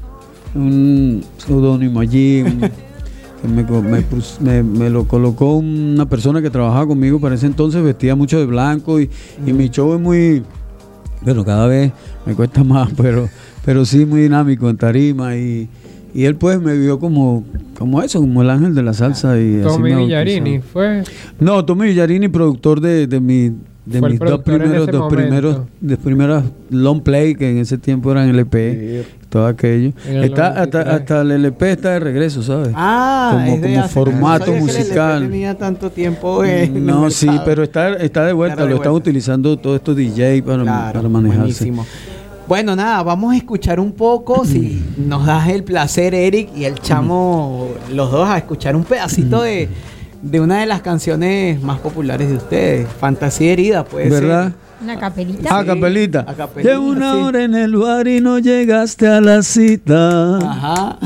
Un 0.56 1.24
pseudónimo 1.38 2.00
allí. 2.00 2.44
me, 3.44 4.90
lo 4.90 5.08
colocó 5.08 5.58
una 5.58 6.10
persona 6.10 6.42
que 6.42 6.50
trabajaba 6.50 6.88
conmigo 6.88 7.20
para 7.20 7.36
ese 7.36 7.46
entonces, 7.46 7.84
vestía 7.84 8.16
mucho 8.16 8.40
de 8.40 8.48
blanco 8.48 9.00
y, 9.00 9.08
mi 9.46 9.70
show 9.70 9.94
es 9.94 10.02
muy. 10.02 10.42
Bueno, 11.22 11.46
cada 11.46 11.68
vez 11.68 11.92
me 12.26 12.34
cuesta 12.34 12.64
más, 12.64 12.90
pero, 12.98 13.30
pero 13.64 13.86
sí 13.86 14.08
muy 14.08 14.22
dinámico 14.22 14.68
en 14.68 14.78
tarima 14.78 15.38
y, 15.38 15.70
y 16.12 16.26
él 16.26 16.38
pues 16.38 16.60
me 16.60 16.76
vio 16.76 17.00
como, 17.00 17.44
como 17.78 18.02
eso, 18.02 18.20
como 18.20 18.42
el 18.42 18.50
ángel 18.50 18.74
de 18.74 18.82
la 18.82 18.94
salsa. 18.96 19.40
Y 19.40 19.62
Tommy 19.62 19.94
Villarini 19.94 20.60
fue. 20.60 21.04
No, 21.40 21.64
Tommy 21.64 21.90
Villarini, 21.90 22.30
productor 22.30 22.82
de, 22.82 23.06
de 23.06 23.20
mi 23.20 23.54
de 23.86 24.02
mis 24.02 24.20
dos 24.20 24.42
primeros, 24.42 24.88
dos 24.88 25.12
primeros, 25.12 25.58
de 25.80 25.98
primeras 25.98 26.44
long 26.70 27.02
play 27.02 27.34
que 27.36 27.50
en 27.50 27.58
ese 27.58 27.78
tiempo 27.78 28.12
eran 28.12 28.30
LP, 28.30 29.06
todo 29.30 29.48
aquello. 29.48 29.92
Está 30.06 30.62
hasta, 30.62 31.22
el 31.22 31.32
LP 31.32 31.72
está 31.72 31.92
de 31.92 32.00
regreso, 32.00 32.44
¿sabes? 32.44 32.72
Ah, 32.76 33.44
como, 33.46 33.62
como 33.62 33.88
formato 33.88 34.52
musical. 34.54 35.24
no 35.24 35.30
tenía 35.30 35.58
tanto 35.58 35.90
tiempo. 35.90 36.44
En 36.44 36.86
no, 36.86 37.10
sí, 37.10 37.30
pero 37.44 37.64
está, 37.64 37.94
está 37.94 38.26
de 38.26 38.34
vuelta. 38.34 38.66
lo 38.66 38.76
están 38.76 38.94
utilizando 38.94 39.58
todos 39.58 39.78
estos 39.78 39.96
DJ 39.96 40.44
para, 40.44 40.64
para 40.94 41.10
manejarse. 41.10 41.72
Bueno, 42.48 42.76
nada, 42.76 43.02
vamos 43.02 43.34
a 43.34 43.38
escuchar 43.38 43.80
un 43.80 43.94
poco, 43.94 44.44
si 44.46 44.84
nos 44.98 45.26
das 45.26 45.48
el 45.48 45.64
placer, 45.64 46.14
Eric 46.14 46.50
y 46.54 46.66
el 46.66 46.80
chamo, 46.80 47.70
los 47.94 48.12
dos, 48.12 48.28
a 48.28 48.38
escuchar 48.38 48.76
un 48.76 48.84
pedacito 48.84 49.42
de 49.42 49.70
de 50.22 50.40
una 50.40 50.60
de 50.60 50.66
las 50.66 50.82
canciones 50.82 51.62
más 51.62 51.80
populares 51.80 52.30
de 52.30 52.36
ustedes, 52.36 52.88
Fantasía 53.00 53.54
Herida, 53.54 53.84
pues. 53.84 54.10
¿Verdad? 54.10 54.54
Una 54.82 54.98
capelita. 54.98 55.50
Ah, 55.52 55.64
capelita. 55.64 56.26
Llevo 56.64 56.88
una 56.88 57.16
hora 57.18 57.44
en 57.44 57.54
el 57.54 57.76
bar 57.76 58.08
y 58.08 58.20
no 58.20 58.40
llegaste 58.40 59.08
a 59.08 59.22
la 59.22 59.44
cita. 59.44 60.38
Ajá. 60.38 60.98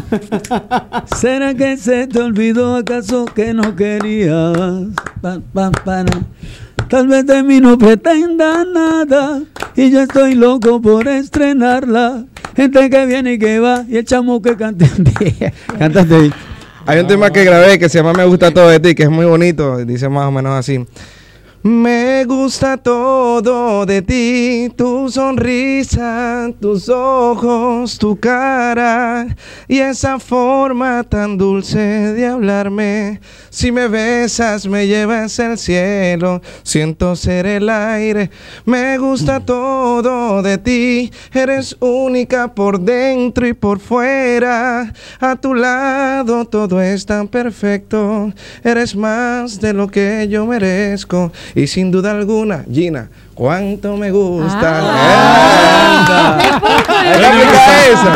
¿Será 1.16 1.54
que 1.54 1.76
se 1.76 2.08
te 2.08 2.20
olvidó 2.22 2.78
acaso 2.78 3.26
que 3.26 3.54
no 3.54 3.76
querías? 3.76 4.58
Tal 6.88 7.08
vez 7.08 7.26
de 7.26 7.44
mí 7.44 7.60
no 7.60 7.78
pretenda 7.78 8.64
nada 8.64 9.42
y 9.76 9.92
yo 9.92 10.02
estoy 10.04 10.36
loco 10.36 10.82
por 10.82 11.10
estrenarla. 11.10 12.26
Gente 12.56 12.90
que 12.90 13.06
viene 13.06 13.34
y 13.34 13.40
que 13.40 13.60
va 13.60 13.84
y 13.90 13.98
el 13.98 14.06
chamo 14.06 14.42
que 14.42 14.56
canta. 14.56 14.86
Cántate 15.78 16.16
ahí. 16.16 16.34
Hay 16.88 17.00
un 17.00 17.08
tema 17.08 17.32
que 17.32 17.44
grabé 17.44 17.80
que 17.80 17.90
se 17.90 17.98
llama 17.98 18.14
Me 18.14 18.26
gusta 18.26 18.52
todo 18.52 18.70
de 18.70 18.80
ti, 18.80 18.94
que 18.94 19.04
es 19.04 19.10
muy 19.10 19.26
bonito, 19.26 19.84
dice 19.86 20.08
más 20.08 20.28
o 20.28 20.32
menos 20.32 20.54
así. 20.54 20.86
Me 21.68 22.26
gusta 22.26 22.78
todo 22.78 23.88
de 23.88 24.04
ti, 24.04 24.72
tu 24.76 25.10
sonrisa, 25.10 26.52
tus 26.62 26.90
ojos, 26.90 27.98
tu 27.98 28.20
cara 28.20 29.26
y 29.68 29.80
esa 29.80 30.20
forma 30.20 31.02
tan 31.02 31.40
dulce 31.40 31.80
de 31.80 32.28
hablarme. 32.28 33.20
Si 33.50 33.72
me 33.72 33.88
besas, 33.88 34.68
me 34.68 34.86
llevas 34.86 35.40
al 35.40 35.58
cielo, 35.58 36.40
siento 36.62 37.16
ser 37.16 37.48
el 37.48 37.68
aire. 37.68 38.30
Me 38.66 39.00
gusta 39.00 39.40
todo 39.40 40.44
de 40.44 40.60
ti, 40.60 41.12
eres 41.34 41.76
única 41.80 42.54
por 42.54 42.80
dentro 42.80 43.48
y 43.48 43.54
por 43.54 43.80
fuera. 43.80 44.94
A 45.20 45.36
tu 45.36 45.56
lado 45.56 46.46
todo 46.46 46.80
es 46.80 47.08
tan 47.08 47.28
perfecto, 47.28 48.32
eres 48.64 48.96
más 48.96 49.60
de 49.60 49.74
lo 49.74 49.88
que 49.88 50.28
yo 50.30 50.46
merezco. 50.46 51.32
Y 51.56 51.68
sin 51.68 51.90
duda 51.90 52.12
alguna, 52.12 52.66
Gina, 52.70 53.10
cuánto 53.34 53.96
me 53.96 54.12
gusta. 54.12 54.82
Ah, 54.84 56.38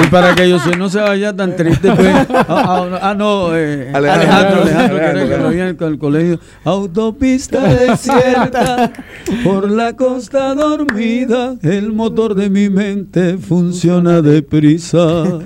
y 0.04 0.08
para 0.08 0.36
que 0.36 0.50
yo 0.50 0.58
no 0.78 0.90
se 0.90 1.00
vaya 1.00 1.34
tan 1.34 1.56
triste, 1.56 1.90
pues. 1.96 2.10
Ah, 2.50 2.66
ah, 2.92 3.00
ah 3.02 3.16
no, 3.16 3.56
eh, 3.56 3.92
Alejandro, 3.94 4.64
Alejandro, 4.64 5.30
que 5.30 5.38
lo 5.38 5.50
vi 5.50 5.60
en 5.60 5.78
el 5.80 5.98
colegio. 5.98 6.40
Autopista 6.66 7.62
desierta, 7.74 8.92
por 9.44 9.70
la 9.72 9.94
costa 9.94 10.54
dormida, 10.54 11.56
el 11.62 11.94
motor 11.94 12.36
de 12.36 12.50
mi 12.50 12.70
mente 12.70 13.38
funciona 13.38 14.22
deprisa. 14.22 15.00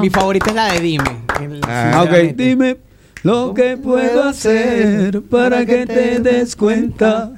Mi 0.00 0.10
favorita 0.10 0.50
es 0.50 0.56
la 0.56 0.72
de 0.72 0.80
Dime. 0.80 1.04
ah, 1.68 2.04
ok, 2.04 2.34
dime 2.34 2.87
lo 3.28 3.52
que 3.52 3.76
puedo 3.76 4.24
hacer 4.24 5.20
para 5.20 5.66
que 5.66 5.84
te 5.84 6.18
des 6.18 6.56
cuenta 6.56 7.30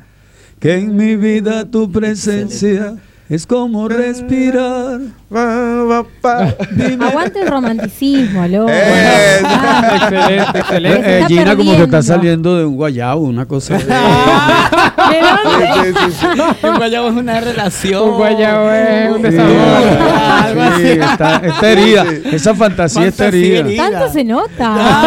que 0.61 0.75
en 0.75 0.95
mi 0.95 1.17
vida 1.17 1.65
tu 1.65 1.91
presencia 1.91 2.95
es 3.29 3.45
como 3.45 3.89
respirar. 3.89 5.01
Aguante 5.33 7.41
el 7.41 7.49
romanticismo, 7.49 8.41
aló. 8.41 8.69
excelente, 8.69 10.59
excelente. 10.61 11.19
Eh, 11.19 11.25
Gina 11.27 11.57
como 11.57 11.75
que 11.75 11.83
está 11.83 12.05
saliendo 12.05 12.57
de 12.57 12.67
un 12.67 12.77
guayabo, 12.77 13.23
una 13.23 13.47
cosa. 13.47 13.77
¿De 13.77 13.85
un 16.63 16.77
guayabo 16.77 17.09
es 17.09 17.15
una 17.15 17.41
relación. 17.41 18.11
Un 18.11 18.17
guayabo 18.17 18.71
es 18.71 19.11
un 19.13 19.23
desamor. 19.23 19.57
algo 19.57 20.61
así. 20.63 20.89
Está, 20.89 21.37
está, 21.37 21.71
herida. 21.71 22.07
Esa 22.33 22.55
fantasía, 22.55 23.07
está 23.07 23.29
herida. 23.29 23.65
Tanto 23.77 24.13
se 24.13 24.25
nota. 24.25 25.07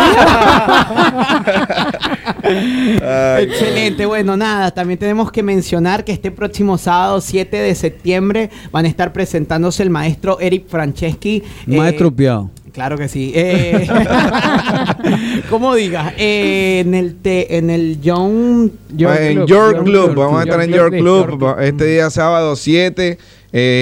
Excelente. 3.39 4.05
Bueno, 4.05 4.37
nada, 4.37 4.71
también 4.71 4.99
tenemos 4.99 5.31
que 5.31 5.43
mencionar 5.43 6.03
que 6.03 6.11
este 6.11 6.31
próximo 6.31 6.77
sábado, 6.77 7.21
7 7.21 7.57
de 7.57 7.75
septiembre, 7.75 8.49
van 8.71 8.85
a 8.85 8.87
estar 8.87 9.13
presentándose 9.13 9.83
el 9.83 9.89
maestro 9.89 10.39
Eric 10.39 10.67
Franceschi. 10.67 11.43
Maestro 11.65 12.09
eh, 12.09 12.11
Piao. 12.11 12.51
Claro 12.73 12.97
que 12.97 13.07
sí. 13.07 13.31
Eh, 13.35 13.87
¿Cómo 15.49 15.75
digas? 15.75 16.13
Eh, 16.17 16.81
en 16.83 16.95
el 16.95 17.17
en 17.23 17.69
el 17.69 17.99
John, 18.03 18.71
en 18.97 19.45
York 19.45 19.83
Club. 19.83 20.15
Vamos 20.15 20.39
a 20.39 20.43
estar 20.43 20.59
en 20.61 20.71
York 20.71 20.95
Club. 20.97 21.55
Este 21.61 21.85
día 21.85 22.09
sábado 22.09 22.55
7 22.55 23.17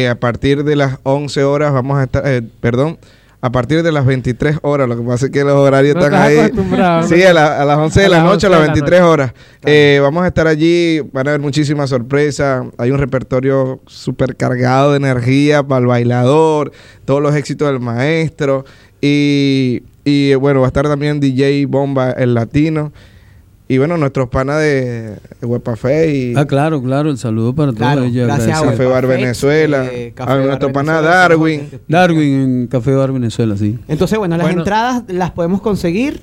a 0.09 0.15
partir 0.15 0.65
de 0.65 0.75
las 0.75 0.99
11 1.03 1.43
horas 1.45 1.71
vamos 1.71 1.97
a 1.97 2.03
estar, 2.03 2.43
perdón, 2.59 2.97
a 3.41 3.51
partir 3.51 3.81
de 3.81 3.91
las 3.91 4.05
23 4.05 4.59
horas. 4.61 4.87
Lo 4.87 4.95
que 4.95 5.03
pasa 5.03 5.25
es 5.25 5.31
que 5.31 5.43
los 5.43 5.53
horarios 5.53 5.95
están 5.95 6.13
ahí. 6.13 6.51
Sí, 7.07 7.23
a, 7.23 7.33
las 7.33 7.77
11 7.77 8.01
de 8.01 8.09
la 8.09 8.23
noche, 8.23 8.47
a 8.47 8.49
las 8.51 8.61
23 8.61 9.01
horas. 9.01 9.33
Eh, 9.65 9.99
vamos 10.01 10.23
a 10.23 10.27
estar 10.27 10.47
allí, 10.47 10.99
van 11.11 11.27
a 11.27 11.31
haber 11.31 11.41
muchísimas 11.41 11.89
sorpresas. 11.89 12.65
Hay 12.77 12.91
un 12.91 12.99
repertorio 12.99 13.81
súper 13.87 14.35
cargado 14.35 14.91
de 14.91 14.97
energía 14.97 15.63
para 15.63 15.81
el 15.81 15.87
bailador, 15.87 16.71
todos 17.05 17.21
los 17.21 17.35
éxitos 17.35 17.67
del 17.67 17.79
maestro. 17.79 18.63
Y, 19.01 19.83
y 20.05 20.35
bueno, 20.35 20.59
va 20.59 20.67
a 20.67 20.69
estar 20.69 20.87
también 20.87 21.19
DJ 21.19 21.65
Bomba, 21.65 22.11
el 22.11 22.35
latino. 22.35 22.91
Y 23.71 23.77
bueno, 23.77 23.95
nuestros 23.95 24.27
panas 24.27 24.59
de, 24.59 25.15
de 25.39 26.11
y... 26.11 26.33
Ah, 26.35 26.45
claro, 26.45 26.83
claro, 26.83 27.09
el 27.09 27.17
saludo 27.17 27.55
para 27.55 27.71
todos 27.71 28.03
ellos. 28.03 28.27
Gracias 28.27 28.61
a 28.61 28.65
Café 28.65 28.85
Bar 28.85 29.07
Venezuela. 29.07 29.85
Eh, 29.85 30.13
a 30.17 30.35
nuestro 30.39 30.73
pana 30.73 30.99
Darwin. 30.99 31.69
Darwin 31.87 32.41
en 32.41 32.67
Café 32.67 32.93
Bar 32.93 33.13
Venezuela, 33.13 33.55
sí. 33.55 33.79
Entonces, 33.87 34.19
bueno, 34.19 34.35
las 34.35 34.51
entradas 34.51 35.03
las 35.07 35.31
podemos 35.31 35.61
conseguir 35.61 36.19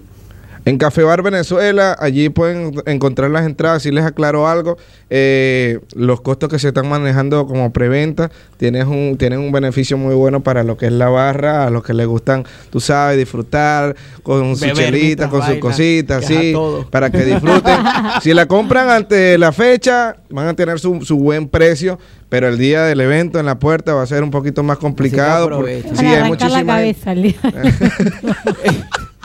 en 0.64 0.78
Café 0.78 1.02
Bar 1.02 1.22
Venezuela, 1.22 1.96
allí 1.98 2.28
pueden 2.28 2.72
encontrar 2.86 3.30
las 3.30 3.46
entradas. 3.46 3.82
Si 3.82 3.90
les 3.90 4.04
aclaro 4.04 4.48
algo, 4.48 4.76
eh, 5.10 5.80
los 5.94 6.20
costos 6.20 6.48
que 6.48 6.58
se 6.58 6.68
están 6.68 6.88
manejando 6.88 7.46
como 7.46 7.72
preventa 7.72 8.30
tienen 8.56 8.88
un, 8.88 9.16
tienen 9.16 9.40
un 9.40 9.52
beneficio 9.52 9.96
muy 9.96 10.14
bueno 10.14 10.42
para 10.42 10.64
lo 10.64 10.76
que 10.76 10.86
es 10.86 10.92
la 10.92 11.08
barra, 11.08 11.66
a 11.66 11.70
los 11.70 11.82
que 11.82 11.94
les 11.94 12.06
gustan, 12.06 12.44
tú 12.70 12.80
sabes, 12.80 13.16
disfrutar 13.16 13.96
con 14.22 14.56
su 14.56 14.66
chelita, 14.70 15.28
con 15.28 15.42
sus 15.42 15.56
cositas, 15.56 16.24
sí, 16.24 16.54
para 16.90 17.10
que 17.10 17.24
disfruten. 17.24 17.78
si 18.22 18.34
la 18.34 18.46
compran 18.46 18.90
ante 18.90 19.38
la 19.38 19.52
fecha, 19.52 20.16
van 20.30 20.48
a 20.48 20.54
tener 20.54 20.78
su, 20.78 21.00
su 21.02 21.16
buen 21.16 21.48
precio 21.48 21.98
pero 22.28 22.48
el 22.48 22.58
día 22.58 22.84
del 22.84 23.00
evento 23.00 23.38
en 23.38 23.46
la 23.46 23.58
puerta 23.58 23.94
va 23.94 24.02
a 24.02 24.06
ser 24.06 24.22
un 24.22 24.30
poquito 24.30 24.62
más 24.62 24.78
complicado. 24.78 25.48
Porque, 25.50 25.82
sí, 25.94 26.04
hay. 26.06 26.30
La 26.30 26.64
cabeza, 26.64 27.14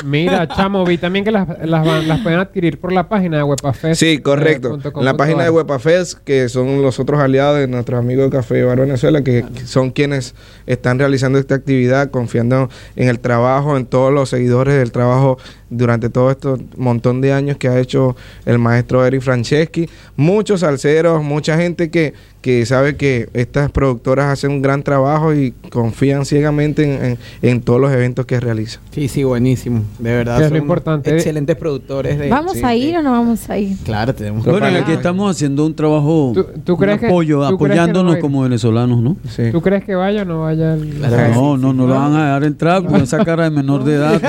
Mira, 0.04 0.48
chamo, 0.48 0.86
vi 0.86 0.98
también 0.98 1.24
que 1.24 1.32
las, 1.32 1.48
las, 1.64 2.20
pueden 2.22 2.40
adquirir 2.40 2.80
por 2.80 2.92
la 2.92 3.08
página 3.08 3.38
de 3.38 3.44
Webafest. 3.44 4.00
Sí, 4.00 4.20
correcto. 4.20 4.78
Eh, 4.84 4.92
la 5.02 5.16
página 5.16 5.44
de 5.44 5.50
Webafest, 5.50 6.20
que 6.26 6.50
son 6.50 6.82
los 6.82 7.00
otros 7.00 7.22
aliados 7.22 7.60
de 7.60 7.68
nuestros 7.68 8.00
amigos 8.00 8.30
de 8.30 8.38
Café 8.38 8.64
Bar 8.64 8.82
Venezuela, 8.82 9.24
que 9.24 9.46
son 9.66 9.92
quienes 9.92 10.36
están 10.66 11.00
realizando 11.00 11.40
esta 11.40 11.56
actividad, 11.56 12.12
confiando 12.12 12.70
en 12.96 13.08
el 13.08 13.20
trabajo, 13.20 13.78
en 13.78 13.86
todos 13.86 14.12
los 14.12 14.30
seguidores 14.30 14.76
del 14.76 14.92
trabajo 14.92 15.38
durante 15.78 16.10
todo 16.10 16.32
este 16.32 16.50
montón 16.78 17.22
de 17.22 17.34
años 17.34 17.58
que 17.58 17.68
ha 17.68 17.80
hecho 17.80 18.16
el 18.46 18.60
maestro 18.60 19.06
Eric 19.06 19.22
Franceschi. 19.22 19.90
Muchos 20.16 20.62
salseros, 20.62 21.24
mucha 21.24 21.58
gente 21.58 21.90
que, 21.90 22.14
que 22.42 22.66
sabe 22.66 22.96
que 22.96 23.30
estas 23.34 23.72
productoras 23.72 24.28
hacen 24.28 24.52
un 24.52 24.62
gran 24.62 24.84
trabajo 24.84 25.34
y 25.34 25.54
confían 25.70 26.26
ciegamente 26.26 27.18
en, 27.42 27.62
todos 27.62 27.80
los 27.80 27.92
eventos 27.92 28.26
que 28.26 28.40
realizan. 28.40 28.82
Sí, 28.92 29.08
sí, 29.08 29.24
buenísimo. 29.24 29.84
De 30.00 30.14
verdad. 30.14 30.42
Es 30.42 30.52
lo 30.52 30.58
importante. 30.58 31.14
Excelentes 31.16 31.56
productores. 31.56 32.20
De, 32.20 32.30
¿Vamos 32.30 32.62
a 32.64 32.76
ir 32.76 32.98
o 32.98 33.02
no 33.02 33.12
vamos 33.12 33.50
a 33.50 33.58
ir? 33.58 33.78
Claro, 33.84 34.14
tenemos 34.14 34.46
Bueno, 34.46 34.66
aquí 34.66 34.92
estamos 34.92 35.32
haciendo 35.32 35.66
un 35.66 35.74
trabajo, 35.74 36.34
¿Tú, 36.64 36.78
crees 36.78 37.04
apoyo, 37.04 37.46
apoyándonos 37.46 38.18
como 38.18 38.42
venezolanos, 38.42 39.02
¿no? 39.02 39.18
¿Tú 39.52 39.62
crees 39.62 39.84
que 39.84 39.96
vaya 39.96 40.24
o 40.24 40.26
no 40.26 40.42
vaya? 40.42 40.76
no, 40.76 41.58
no, 41.58 41.74
no 41.74 41.88
lo 41.88 41.96
van 41.96 42.16
a 42.16 42.26
dejar 42.26 42.44
entrar 42.44 42.84
con 42.86 43.02
esa 43.02 43.24
cara 43.24 43.46
de 43.46 43.52
menor 43.52 43.84
de 43.84 43.96
edad. 43.96 44.22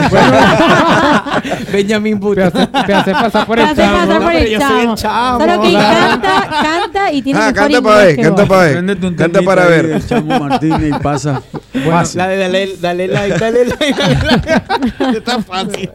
Benjamin 1.73 2.19
Button. 2.21 2.53
Te 2.87 2.95
hace 2.95 3.13
pasar 3.13 3.47
por 3.47 3.59
el 3.59 3.75
chamo. 3.75 4.13
Yo 4.13 4.21
soy 4.21 4.37
el 4.37 4.95
chamo. 4.95 5.41
Solo 5.41 5.63
que 5.63 5.73
canta, 5.73 6.49
canta 6.63 7.13
y 7.13 7.23
tiene 7.23 7.41
ah, 7.41 7.53
canta 7.53 7.83
para 7.83 7.97
ver, 8.05 8.21
canta 8.21 8.47
para 8.47 8.63
ver. 8.63 9.17
Canta 9.17 9.43
para 9.43 9.67
ver. 9.67 9.85
El 9.87 10.07
chamo 10.07 10.39
Martínez 10.39 10.95
y 10.97 11.03
pasa. 11.03 11.43
Bueno, 11.75 12.03
la 12.15 12.29
de 12.29 12.37
dale, 12.37 12.69
dale 12.81 13.09
like, 13.09 13.39
dale 13.39 13.65
like, 13.65 13.95
dale 13.95 14.25
like. 14.25 15.19
Está 15.19 15.43
fácil. 15.43 15.91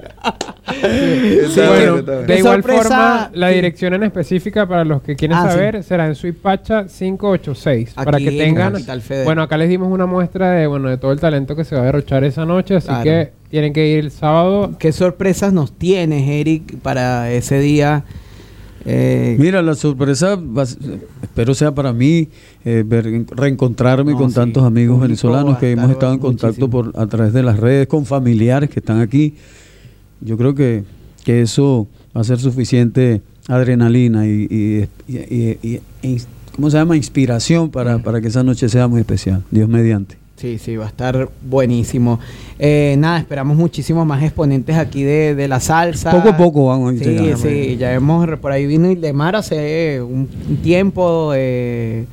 bueno, 1.56 2.02
de 2.02 2.38
igual 2.38 2.64
forma, 2.64 3.32
la 3.34 3.48
dirección 3.48 3.94
en 3.94 4.04
específica 4.04 4.68
para 4.68 4.84
los 4.84 5.02
que 5.02 5.16
quieren 5.16 5.38
ah, 5.38 5.50
saber 5.50 5.84
será 5.84 6.08
en 6.08 6.16
Suipacha 6.16 6.86
586. 6.88 7.94
para 7.94 8.18
que 8.18 8.32
tengan. 8.32 8.74
Bueno, 9.24 9.42
acá 9.44 9.58
les 9.58 9.70
dimos 9.70 9.90
una 9.90 10.06
muestra 10.06 10.52
de 10.52 10.68
bueno 10.68 10.90
de 10.90 10.98
todo 10.98 11.14
el 11.14 11.20
talento 11.20 11.56
que 11.56 11.64
se 11.64 11.76
va 11.76 11.82
a 11.82 11.86
derrochar 11.86 12.26
esa 12.26 12.46
noche, 12.46 12.76
así 12.76 12.92
que 13.04 13.32
tienen 13.50 13.72
que 13.72 13.88
ir 13.88 14.00
el 14.00 14.12
sábado. 14.12 14.74
¿Qué 14.78 14.92
sorpresas 14.92 15.54
nos 15.54 15.72
tienes, 15.72 16.28
Eric, 16.28 16.78
para 16.82 17.32
ese 17.32 17.60
día? 17.60 18.04
Eh, 18.86 19.36
Mira, 19.40 19.62
la 19.62 19.76
sorpresa, 19.76 20.40
espero 21.22 21.54
sea 21.54 21.74
para 21.74 21.94
mí, 21.94 22.30
eh, 22.66 22.84
reencontrarme 23.32 24.14
con 24.14 24.34
tantos 24.34 24.64
amigos 24.64 25.02
venezolanos 25.02 25.58
que 25.58 25.72
hemos 25.72 25.92
estado 25.92 26.14
en 26.14 26.20
contacto 26.20 26.70
por 26.70 26.94
a 26.96 27.08
través 27.08 27.34
de 27.34 27.44
las 27.44 27.60
redes, 27.60 27.88
con 27.88 28.06
familiares 28.06 28.70
que 28.70 28.80
están 28.80 29.00
aquí. 29.00 29.36
Yo 30.22 30.38
creo 30.38 30.56
que, 30.56 30.84
que 31.24 31.42
eso 31.42 31.88
va 32.16 32.22
a 32.22 32.24
ser 32.24 32.40
suficiente 32.40 33.22
adrenalina 33.48 34.26
y, 34.28 34.88
¿cómo 36.56 36.70
se 36.70 36.78
llama? 36.78 36.96
Inspiración 36.96 37.70
para, 37.70 38.00
para 38.00 38.22
que 38.22 38.28
esa 38.28 38.44
noche 38.44 38.70
sea 38.70 38.88
muy 38.88 39.02
especial, 39.02 39.44
Dios 39.52 39.68
mediante. 39.68 40.18
Sí, 40.39 40.58
sí, 40.58 40.77
va 40.77 40.86
a 40.86 40.88
estar 40.88 41.29
buenísimo. 41.41 42.17
Eh, 42.58 42.96
nada, 42.98 43.19
esperamos 43.19 43.58
muchísimos 43.58 44.05
más 44.05 44.24
exponentes 44.24 44.77
aquí 44.77 45.03
de, 45.03 45.36
de, 45.36 45.48
la 45.50 45.60
salsa. 45.60 46.12
Poco 46.12 46.29
a 46.29 46.38
poco 46.38 46.65
vamos 46.67 46.93
a 46.93 47.03
Sí, 47.03 47.34
sí, 47.36 47.77
ya 47.77 47.93
hemos, 47.93 48.25
por 48.39 48.53
ahí 48.53 48.65
vino 48.65 48.88
Mar 49.13 49.36
hace 49.36 50.01
un, 50.01 50.29
tiempo, 50.63 51.34
eh, 51.36 52.05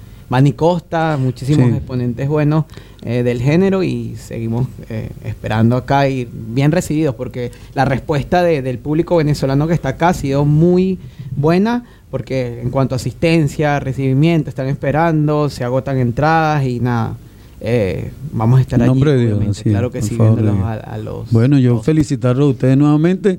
Costa, 0.57 1.17
muchísimos 1.21 1.73
exponentes 1.73 2.29
buenos 2.29 2.65
eh, 3.03 3.23
del 3.23 3.41
género 3.41 3.85
y 3.85 4.17
seguimos 4.17 4.67
eh, 4.89 5.11
esperando 5.23 5.77
acá 5.77 6.09
y 6.09 6.29
bien 6.29 6.73
recibidos 6.73 7.15
porque 7.15 7.53
la 7.75 7.85
respuesta 7.85 8.43
del 8.43 8.79
público 8.81 9.19
venezolano 9.19 9.69
que 9.69 9.75
está 9.75 9.91
acá 9.91 10.09
ha 10.09 10.15
sido 10.15 10.45
muy 10.45 10.99
buena 11.37 11.85
porque 12.11 12.61
en 12.61 12.71
cuanto 12.71 12.95
a 12.95 12.97
asistencia, 12.97 13.79
recibimiento, 13.79 14.51
están 14.51 14.67
esperando, 14.67 15.49
se 15.49 15.63
agotan 15.63 15.99
entradas 15.99 16.65
y 16.67 16.81
nada. 16.81 17.17
Eh, 17.61 18.11
vamos 18.33 18.59
a 18.59 18.63
estar 18.63 18.81
en 18.81 18.87
nombre 18.87 19.13
de 19.13 19.27
Dios, 19.27 19.63
claro 19.63 19.91
que 19.91 20.03
sí, 20.03 20.19
a, 20.21 20.99
los. 20.99 21.31
Bueno, 21.31 21.59
yo 21.59 21.83
felicitarlo 21.83 22.45
a 22.45 22.49
ustedes 22.49 22.77
nuevamente 22.77 23.39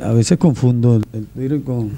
a 0.02 0.12
veces 0.12 0.36
confundo 0.38 1.00
el, 1.12 1.26
Twitter 1.26 1.62
con, 1.62 1.90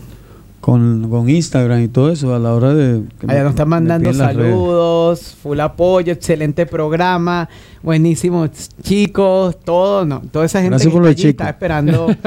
con, 0.62 1.28
Instagram 1.28 1.82
y 1.82 1.88
todo 1.88 2.12
eso 2.12 2.32
a 2.34 2.38
la 2.38 2.54
hora 2.54 2.72
de... 2.72 3.02
Allá 3.26 3.42
nos 3.42 3.50
están 3.50 3.68
mandando 3.68 4.14
saludos, 4.14 5.36
full 5.42 5.58
apoyo, 5.58 6.12
excelente 6.12 6.66
programa, 6.66 7.48
buenísimos 7.82 8.50
chicos, 8.80 9.58
todo, 9.58 10.04
no, 10.04 10.22
toda 10.30 10.46
esa 10.46 10.62
gente 10.62 10.78
que 10.88 11.28
está, 11.28 11.50
esperando. 11.50 12.06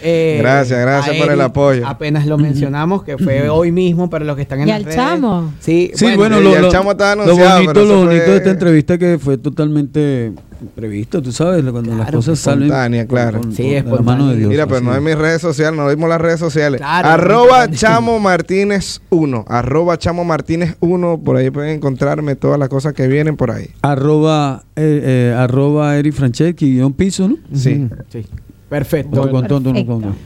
Eh, 0.00 0.38
gracias, 0.40 0.78
gracias 0.80 1.16
por 1.16 1.32
el 1.32 1.40
apoyo. 1.40 1.86
Apenas 1.86 2.24
lo 2.26 2.38
mencionamos, 2.38 3.02
que 3.02 3.18
fue 3.18 3.48
hoy 3.48 3.72
mismo 3.72 4.08
para 4.08 4.24
los 4.24 4.36
que 4.36 4.42
están 4.42 4.60
en 4.60 4.68
el 4.68 4.88
chamo. 4.88 5.52
Sí, 5.58 5.90
sí 5.94 6.14
bueno, 6.14 6.40
lo, 6.40 6.56
lo, 6.56 6.70
chamo 6.70 6.92
lo, 6.92 7.36
bonito, 7.36 7.84
lo 7.84 7.98
bonito 8.04 8.30
de 8.30 8.36
esta 8.36 8.50
entrevista 8.50 8.96
que 8.96 9.18
fue 9.18 9.38
totalmente 9.38 10.32
previsto, 10.74 11.22
tú 11.22 11.32
sabes, 11.32 11.64
cuando 11.64 11.94
las 11.94 12.10
cosas 12.10 12.38
salen. 12.38 13.06
claro. 13.06 13.40
sí, 13.52 13.74
es 13.74 13.84
por 13.84 14.02
mano 14.02 14.28
de 14.28 14.36
Dios. 14.36 14.50
Mira, 14.50 14.66
pero 14.66 14.80
no 14.80 14.94
es 14.94 15.02
mis 15.02 15.16
redes 15.16 15.40
sociales, 15.40 15.78
no 15.78 15.88
vimos 15.88 16.08
las 16.08 16.20
redes 16.20 16.40
sociales. 16.40 16.80
arroba 16.84 17.70
Chamo 17.70 18.18
Martínez 18.18 19.00
1. 19.10 19.44
Arroba 19.48 19.98
Chamo 19.98 20.24
Martínez 20.24 20.76
1. 20.80 21.20
Por 21.24 21.36
ahí 21.36 21.50
pueden 21.50 21.76
encontrarme 21.76 22.36
todas 22.36 22.58
las 22.58 22.68
cosas 22.68 22.92
que 22.92 23.06
vienen 23.08 23.36
por 23.36 23.50
ahí. 23.50 23.70
Arroba, 23.82 24.64
eh, 24.76 25.30
eh, 25.32 25.34
arroba 25.36 25.96
Eri 25.96 26.12
Franceschi, 26.12 26.74
guion 26.74 26.92
piso, 26.92 27.28
¿no? 27.28 27.36
Sí. 27.52 27.88
Sí. 28.08 28.26
Perfecto. 28.68 29.26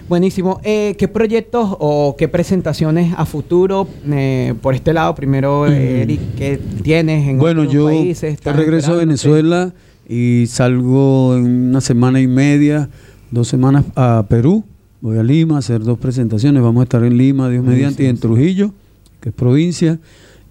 Buenísimo. 0.09 0.61
Eh, 0.65 0.97
¿Qué 0.99 1.07
proyectos 1.07 1.77
o 1.79 2.17
qué 2.19 2.27
presentaciones 2.27 3.15
a 3.17 3.25
futuro 3.25 3.87
eh, 4.11 4.55
por 4.61 4.75
este 4.75 4.93
lado? 4.93 5.15
Primero, 5.15 5.67
Eric, 5.67 6.21
¿qué 6.37 6.59
tienes 6.83 7.29
en 7.29 7.39
bueno, 7.39 7.63
otros 7.63 7.75
yo 7.75 7.87
países? 7.87 8.39
regreso 8.45 8.95
a 8.95 8.97
Venezuela 8.97 9.73
y 10.09 10.45
salgo 10.49 11.37
en 11.37 11.69
una 11.69 11.81
semana 11.81 12.21
y 12.21 12.27
media, 12.27 12.89
dos 13.31 13.49
semanas 13.49 13.85
a 13.95 14.27
Perú. 14.29 14.65
Voy 15.01 15.19
a 15.19 15.23
Lima 15.23 15.57
a 15.57 15.59
hacer 15.59 15.83
dos 15.83 15.99
presentaciones. 15.99 16.63
Vamos 16.63 16.83
a 16.83 16.85
estar 16.85 17.03
en 17.03 17.17
Lima, 17.17 17.49
Dios 17.49 17.65
mediante, 17.65 18.05
y 18.05 18.07
en 18.07 18.19
Trujillo, 18.19 18.73
que 19.21 19.31
es 19.31 19.35
provincia. 19.35 19.99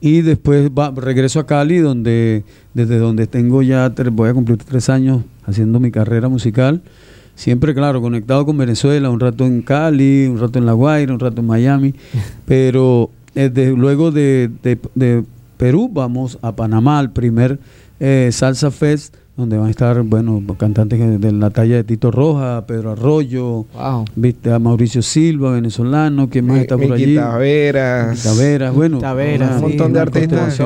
Y 0.02 0.22
después 0.22 0.72
regreso 0.96 1.40
a 1.40 1.46
Cali, 1.46 1.78
donde 1.78 2.44
desde 2.74 2.98
donde 2.98 3.28
tengo 3.28 3.62
ya, 3.62 3.94
voy 4.12 4.30
a 4.30 4.34
cumplir 4.34 4.58
tres 4.58 4.90
años 4.90 5.24
haciendo 5.46 5.80
mi 5.80 5.92
carrera 5.92 6.28
musical. 6.28 6.82
Siempre, 7.36 7.74
claro, 7.74 8.02
conectado 8.02 8.46
con 8.46 8.58
Venezuela, 8.58 9.10
un 9.10 9.20
rato 9.20 9.46
en 9.46 9.62
Cali, 9.62 10.28
un 10.28 10.40
rato 10.40 10.60
en 10.60 10.66
La 10.66 10.74
Guaira, 10.74 11.14
un 11.14 11.20
rato 11.20 11.42
en 11.42 11.48
Miami. 11.48 11.94
pero 12.46 13.10
desde, 13.34 13.72
luego 13.72 14.12
de, 14.12 14.50
Perú 15.58 15.90
vamos 15.94 16.40
a 16.42 16.56
Panamá, 16.56 17.00
al 17.00 17.14
primer 17.14 17.60
eh, 18.00 18.30
Salsa 18.32 18.72
Fest 18.72 19.16
donde 19.42 19.58
van 19.58 19.68
a 19.68 19.70
estar, 19.72 20.02
bueno, 20.04 20.42
cantantes 20.58 21.20
de 21.20 21.32
la 21.32 21.50
talla 21.50 21.76
de 21.76 21.84
Tito 21.84 22.12
Roja, 22.12 22.66
Pedro 22.68 22.92
Arroyo, 22.92 23.66
viste 24.16 24.52
a 24.52 24.60
Mauricio 24.60 25.02
Silva, 25.02 25.52
venezolano, 25.52 26.30
que 26.30 26.42
más 26.42 26.60
está 26.60 26.78
por 26.78 26.94
allí? 26.94 27.16
Taveras. 27.16 28.24
Taveras, 28.24 28.74
bueno, 28.74 29.00
Taveras, 29.00 29.56
un 29.56 29.62
montón 29.62 29.94
de 29.94 30.00
artistas. 30.00 30.60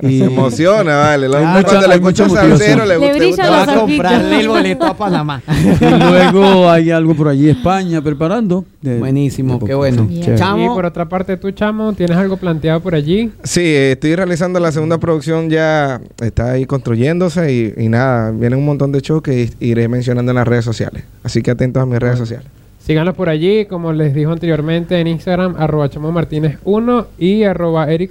Y 0.00 0.20
se 0.20 0.24
emociona, 0.24 0.98
vale. 0.98 1.26
Claro, 1.28 1.66
cuando 1.66 1.88
le 1.88 1.94
escucha 1.94 2.28
salsero, 2.28 2.86
le 2.86 2.96
gusta. 2.96 3.18
Le 3.18 3.26
gusta 3.26 3.50
va 3.50 3.62
a 3.62 3.80
comprarle 3.80 4.40
el 4.40 4.48
boleto 4.48 4.86
a 4.86 4.96
Panamá. 4.96 5.42
y 5.80 5.84
luego 5.84 6.70
hay 6.70 6.90
algo 6.90 7.14
por 7.14 7.28
allí, 7.28 7.50
España, 7.50 8.00
preparando. 8.00 8.64
Buenísimo, 8.80 9.58
qué 9.58 9.74
bueno. 9.74 10.08
Y 10.10 10.68
por 10.68 10.86
otra 10.86 11.08
parte, 11.08 11.36
tú, 11.36 11.50
Chamo, 11.50 11.92
¿tienes 11.92 12.16
algo 12.16 12.36
planteado 12.36 12.80
por 12.80 12.94
allí? 12.94 13.30
Sí, 13.42 13.62
estoy 13.64 14.14
realizando 14.14 14.60
la 14.60 14.70
segunda 14.70 14.98
producción, 14.98 15.50
ya 15.50 16.00
está 16.20 16.52
ahí 16.52 16.66
construyéndose 16.66 17.52
y, 17.52 17.84
y 17.84 17.88
nada 17.88 18.11
vienen 18.32 18.58
un 18.58 18.64
montón 18.64 18.92
de 18.92 19.00
shows 19.00 19.22
que 19.22 19.50
iré 19.60 19.88
mencionando 19.88 20.32
en 20.32 20.36
las 20.36 20.46
redes 20.46 20.64
sociales. 20.64 21.04
Así 21.22 21.42
que 21.42 21.50
atentos 21.50 21.82
a 21.82 21.86
mis 21.86 21.98
redes 21.98 22.18
sociales. 22.18 22.46
Síganlos 22.84 23.14
por 23.14 23.28
allí, 23.28 23.66
como 23.66 23.92
les 23.92 24.12
dijo 24.12 24.32
anteriormente, 24.32 24.98
en 24.98 25.06
Instagram, 25.06 25.54
arroba 25.56 25.88
Martínez 26.10 26.58
1 26.64 27.06
y 27.16 27.44
arroba 27.44 27.88
Eric 27.88 28.10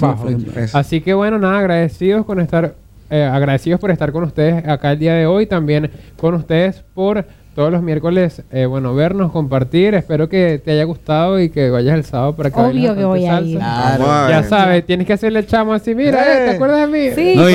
bajo. 0.00 0.28
Así 0.74 1.00
que 1.00 1.14
bueno, 1.14 1.38
nada, 1.38 1.60
agradecidos 1.60 2.26
con 2.26 2.40
estar, 2.40 2.74
eh, 3.08 3.22
agradecidos 3.22 3.80
por 3.80 3.90
estar 3.90 4.12
con 4.12 4.24
ustedes 4.24 4.66
acá 4.68 4.92
el 4.92 4.98
día 4.98 5.14
de 5.14 5.24
hoy, 5.24 5.46
también 5.46 5.90
con 6.18 6.34
ustedes 6.34 6.84
por 6.94 7.24
todos 7.54 7.70
los 7.70 7.82
miércoles, 7.82 8.42
eh, 8.50 8.66
bueno, 8.66 8.94
vernos, 8.94 9.30
compartir. 9.30 9.94
Espero 9.94 10.28
que 10.28 10.60
te 10.62 10.72
haya 10.72 10.84
gustado 10.84 11.40
y 11.40 11.50
que 11.50 11.70
vayas 11.70 11.94
el 11.94 12.04
sábado 12.04 12.34
para 12.34 12.50
que 12.50 12.60
Obvio 12.60 12.94
que 12.96 13.04
voy 13.04 13.26
a 13.26 13.40
ir. 13.40 13.58
Ya 13.58 14.44
sabes, 14.48 14.84
tienes 14.84 15.06
que 15.06 15.12
hacerle 15.12 15.38
el 15.40 15.46
chamo 15.46 15.72
así. 15.72 15.94
Mira, 15.94 16.20
eh, 16.20 16.50
¿te 16.50 16.56
acuerdas 16.56 16.80
de 16.80 16.86
mí? 16.88 17.14
Sí, 17.14 17.34
no, 17.36 17.48
y 17.48 17.52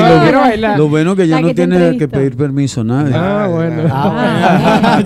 lo, 0.58 0.78
lo, 0.78 0.90
bueno 0.90 1.16
que 1.16 1.28
ya 1.28 1.42
no 1.42 1.54
tienes 1.54 1.98
que 1.98 2.08
pedir 2.08 2.38
permiso 2.38 2.84
nadie. 2.84 3.14
Ah, 3.16 3.48
bueno. 3.50 3.84
Ah, 3.92 5.02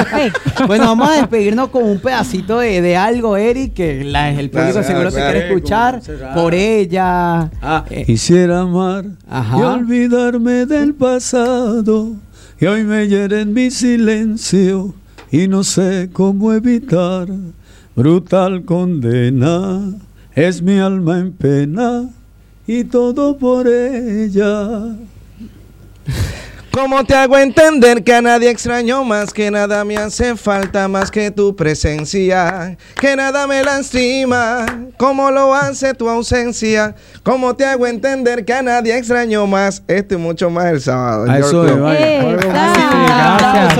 bueno, 0.66 0.84
vamos 0.84 1.10
a 1.10 1.16
despedirnos 1.16 1.68
con 1.70 1.84
un 1.84 1.98
pedacito 1.98 2.58
de, 2.58 2.82
de 2.82 2.96
algo, 2.96 3.36
Eric, 3.36 3.74
que 3.74 4.04
la, 4.04 4.30
el 4.30 4.50
público 4.50 4.82
seguro 4.82 5.10
se 5.10 5.20
quiere 5.20 5.46
escuchar. 5.46 6.00
Por 6.34 6.54
ella. 6.54 7.50
Ah, 7.62 7.84
eh. 7.90 8.04
Quisiera 8.04 8.60
amar 8.60 9.04
y 9.56 9.62
olvidarme 9.62 10.66
del 10.66 10.94
pasado 10.94 12.16
y 12.60 12.66
hoy 12.66 12.84
me 12.84 13.08
hiere 13.08 13.40
en 13.40 13.54
mi 13.54 13.70
silencio 13.70 14.92
y 15.32 15.48
no 15.48 15.64
sé 15.64 16.10
cómo 16.12 16.52
evitar 16.52 17.26
brutal 17.96 18.64
condena. 18.64 19.94
Es 20.34 20.60
mi 20.60 20.78
alma 20.78 21.18
en 21.18 21.32
pena 21.32 22.10
y 22.66 22.84
todo 22.84 23.38
por 23.38 23.66
ella. 23.66 24.94
¿Cómo 26.72 27.04
te 27.04 27.14
hago 27.14 27.36
entender 27.36 28.04
que 28.04 28.14
a 28.14 28.22
nadie 28.22 28.48
extraño 28.48 29.02
más 29.02 29.32
que 29.32 29.50
nada 29.50 29.84
me 29.84 29.96
hace 29.96 30.36
falta 30.36 30.86
más 30.86 31.10
que 31.10 31.32
tu 31.32 31.56
presencia? 31.56 32.76
Que 33.00 33.16
nada 33.16 33.46
me 33.48 33.62
lastima, 33.64 34.66
como 34.96 35.32
lo 35.32 35.52
hace 35.52 35.94
tu 35.94 36.08
ausencia. 36.08 36.94
¿Cómo 37.24 37.56
te 37.56 37.64
hago 37.64 37.88
entender 37.88 38.44
que 38.44 38.54
a 38.54 38.62
nadie 38.62 38.96
extraño 38.96 39.46
más? 39.48 39.82
Esto 39.88 40.14
y 40.14 40.18
mucho 40.18 40.48
más 40.48 40.66
el 40.66 40.80
sábado. 40.80 41.26
eso 41.34 41.66
es, 41.66 41.80
vaya. 41.80 42.22
Gracias. 42.36 43.74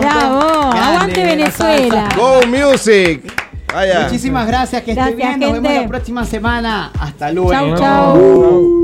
Bravo, 0.00 0.72
aguante 0.72 1.24
Venezuela. 1.24 2.08
Go 2.16 2.40
Music. 2.46 3.20
Muchísimas 4.04 4.46
gracias, 4.46 4.82
que 4.82 4.92
esté 4.92 5.14
bien. 5.14 5.40
Nos 5.40 5.52
vemos 5.52 5.74
la 5.74 5.88
próxima 5.88 6.24
semana. 6.24 6.92
Hasta 6.98 7.32
luego. 7.32 7.50
Chau, 7.50 7.76
chau. 7.76 8.81